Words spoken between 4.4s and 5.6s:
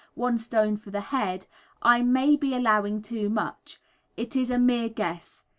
a mere guess.